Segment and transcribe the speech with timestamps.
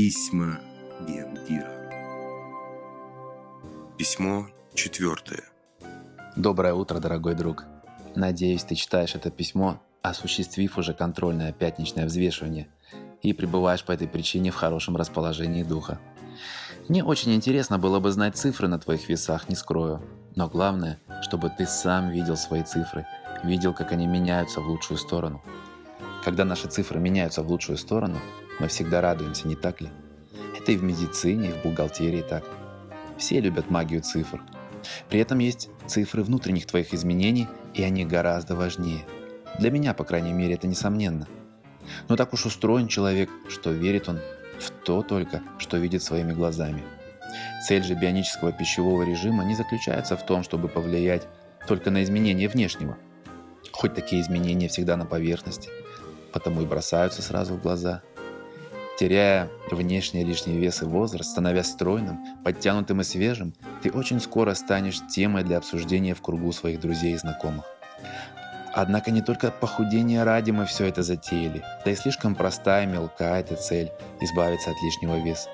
[0.00, 0.60] Письма
[1.08, 1.90] Гендира.
[3.98, 5.42] Письмо четвертое.
[6.36, 7.64] Доброе утро, дорогой друг.
[8.14, 12.68] Надеюсь, ты читаешь это письмо, осуществив уже контрольное пятничное взвешивание,
[13.22, 15.98] и пребываешь по этой причине в хорошем расположении духа.
[16.88, 20.00] Мне очень интересно было бы знать цифры на твоих весах, не скрою.
[20.36, 23.04] Но главное, чтобы ты сам видел свои цифры,
[23.42, 25.42] видел, как они меняются в лучшую сторону.
[26.24, 28.20] Когда наши цифры меняются в лучшую сторону,
[28.58, 29.88] мы всегда радуемся, не так ли?
[30.56, 32.44] Это и в медицине, и в бухгалтерии так.
[33.16, 34.42] Все любят магию цифр.
[35.08, 39.04] При этом есть цифры внутренних твоих изменений, и они гораздо важнее.
[39.58, 41.26] Для меня, по крайней мере, это несомненно.
[42.08, 44.20] Но так уж устроен человек, что верит он
[44.58, 46.82] в то только, что видит своими глазами.
[47.66, 51.26] Цель же бионического пищевого режима не заключается в том, чтобы повлиять
[51.66, 52.96] только на изменения внешнего.
[53.72, 55.70] Хоть такие изменения всегда на поверхности,
[56.32, 58.02] потому и бросаются сразу в глаза–
[58.98, 65.00] Теряя внешний лишний вес и возраст, становясь стройным, подтянутым и свежим, ты очень скоро станешь
[65.06, 67.64] темой для обсуждения в кругу своих друзей и знакомых.
[68.74, 73.54] Однако не только похудение ради мы все это затеяли, да и слишком простая мелкая эта
[73.54, 75.48] цель– избавиться от лишнего веса.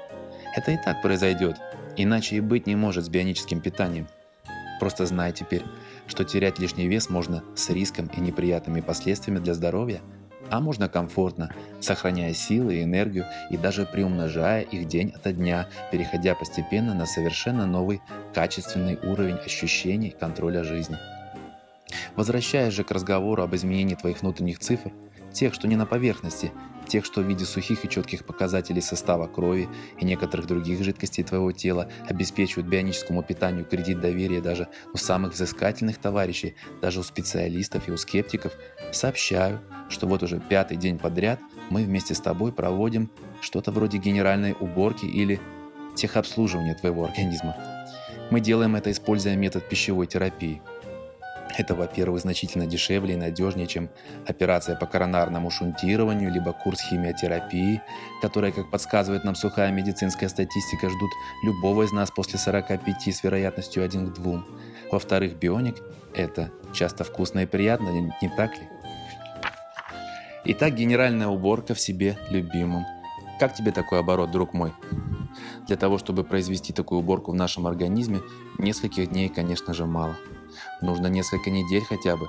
[0.56, 1.56] Это и так произойдет,
[1.98, 4.08] иначе и быть не может с бионическим питанием.
[4.80, 5.64] Просто знай теперь,
[6.06, 10.00] что терять лишний вес можно с риском и неприятными последствиями для здоровья–
[10.50, 11.50] а можно комфортно,
[11.80, 17.66] сохраняя силы и энергию и даже приумножая их день ото дня, переходя постепенно на совершенно
[17.66, 18.00] новый
[18.32, 20.96] качественный уровень ощущений контроля жизни.
[22.16, 24.92] Возвращаясь же к разговору об изменении твоих внутренних цифр,
[25.34, 26.52] тех, что не на поверхности,
[26.86, 29.68] тех, что в виде сухих и четких показателей состава крови
[29.98, 35.98] и некоторых других жидкостей твоего тела обеспечивают бионическому питанию кредит доверия даже у самых взыскательных
[35.98, 38.52] товарищей, даже у специалистов и у скептиков,
[38.92, 43.10] сообщаю, что вот уже пятый день подряд мы вместе с тобой проводим
[43.40, 45.40] что-то вроде генеральной уборки или
[45.94, 47.56] техобслуживания твоего организма.
[48.30, 50.62] Мы делаем это, используя метод пищевой терапии–
[51.58, 53.90] это, во-первых, значительно дешевле и надежнее, чем
[54.26, 57.82] операция по коронарному шунтированию, либо курс химиотерапии,
[58.22, 61.10] которые, как подсказывает нам сухая медицинская статистика, ждут
[61.44, 64.44] любого из нас после 45 с вероятностью 1 к 2.
[64.90, 65.76] Во-вторых, бионик–
[66.14, 68.68] это часто вкусно и приятно, не, не так ли?
[70.46, 72.84] Итак, генеральная уборка в себе любимым.
[73.40, 74.72] Как тебе такой оборот, друг мой?
[75.66, 78.20] Для того, чтобы произвести такую уборку в нашем организме,
[78.58, 80.16] нескольких дней, конечно же, мало–
[80.80, 82.28] Нужно несколько недель хотя бы.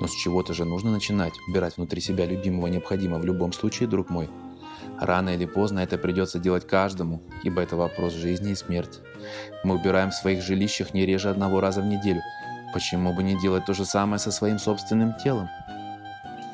[0.00, 1.34] Но с чего-то же нужно начинать.
[1.48, 4.28] Убирать внутри себя любимого необходимо в любом случае, друг мой.
[5.00, 9.00] Рано или поздно это придется делать каждому, ибо это вопрос жизни и смерти.
[9.64, 12.20] Мы убираем в своих жилищах не реже одного раза в неделю.
[12.72, 15.48] Почему бы не делать то же самое со своим собственным телом?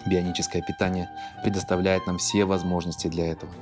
[0.07, 1.11] Бионическое питание
[1.43, 3.53] предоставляет нам все возможности для этого.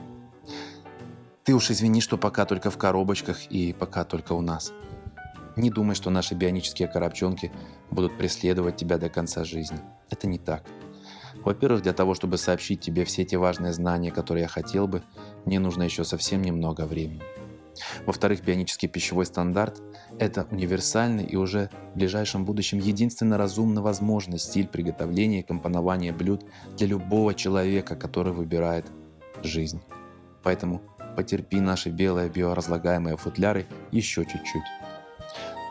[1.45, 4.73] Ты уж извини, что пока только в коробочках и пока только у нас.
[5.57, 7.51] Не думай, что наши бионические коробчонки
[7.91, 9.79] будут преследовать тебя до конца жизни.
[10.11, 10.63] Это не так.
[11.45, 15.03] Во-первых, для того, чтобы сообщить тебе все эти важные знания, которые я хотел бы,
[15.45, 17.23] мне нужно еще совсем немного времени.
[18.05, 19.81] Во-вторых, бионический пищевой стандарт–
[20.19, 26.45] это универсальный и уже в ближайшем будущем единственно разумно возможный стиль приготовления и компонования блюд
[26.77, 28.87] для любого человека, который выбирает
[29.43, 29.83] жизнь.
[30.43, 30.83] Поэтому
[31.17, 34.65] потерпи наши белые биоразлагаемые футляры еще чуть-чуть.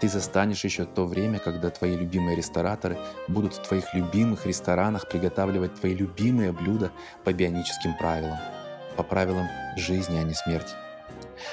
[0.01, 2.97] Ты застанешь еще то время, когда твои любимые рестораторы
[3.27, 6.91] будут в твоих любимых ресторанах приготавливать твои любимые блюда
[7.23, 8.37] по бионическим правилам,
[8.97, 9.47] по правилам
[9.77, 10.73] жизни, а не смерти.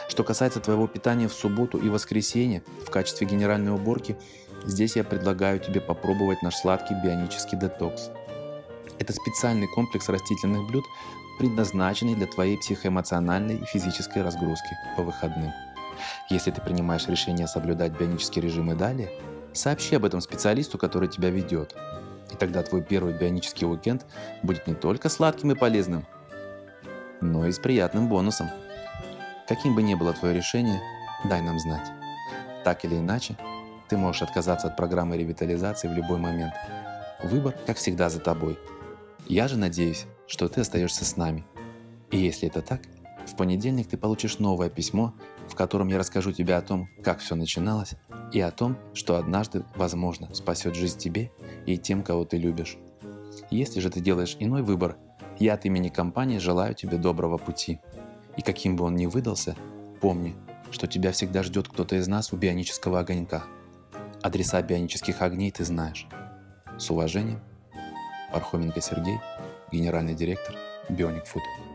[0.09, 4.17] Что касается твоего питания в субботу и воскресенье в качестве генеральной уборки,
[4.65, 8.11] здесь я предлагаю тебе попробовать наш сладкий бионический детокс.
[8.99, 10.85] Это специальный комплекс растительных блюд,
[11.39, 15.53] предназначенный для твоей психоэмоциональной и физической разгрузки по выходным.
[16.31, 19.11] Если ты принимаешь решение соблюдать бионический режим и далее,
[19.53, 21.75] сообщи об этом специалисту, который тебя ведет.
[22.33, 24.07] И тогда твой первый бионический уикенд
[24.43, 26.07] будет не только сладким и полезным,
[27.21, 28.49] но и с приятным бонусом.
[29.49, 30.81] Каким бы ни было твое решение,
[31.25, 31.91] дай нам знать.
[32.65, 33.37] Так или иначе,
[33.89, 36.55] ты можешь отказаться от программы ревитализации в любой момент.
[37.23, 38.59] Выбор, как всегда, за тобой.
[39.27, 41.45] Я же надеюсь, что ты остаешься с нами.
[42.11, 42.81] И если это так,
[43.27, 45.15] в понедельник ты получишь новое письмо
[45.53, 47.95] в котором я расскажу тебе о том, как все начиналось,
[48.33, 51.31] и о том, что однажды, возможно, спасет жизнь тебе
[51.67, 52.79] и тем, кого ты любишь.
[53.51, 54.97] Если же ты делаешь иной выбор,
[55.39, 57.81] я от имени компании желаю тебе доброго пути.
[58.39, 59.55] И каким бы он ни выдался,
[60.01, 60.35] помни,
[60.71, 63.45] что тебя всегда ждет кто-то из нас у бионического огонька.
[64.23, 66.07] Адреса бионических огней ты знаешь.
[66.79, 67.41] С уважением,
[68.33, 69.19] Пархоменко Сергей,
[69.71, 70.55] генеральный директор
[70.89, 71.72] Bionic Food.